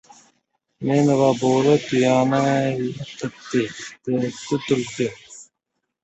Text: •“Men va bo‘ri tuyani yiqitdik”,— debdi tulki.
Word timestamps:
•“Men 0.87 1.09
va 1.19 1.25
bo‘ri 1.41 1.73
tuyani 1.83 2.39
yiqitdik”,— 2.85 3.75
debdi 4.09 4.31
tulki. 4.63 5.07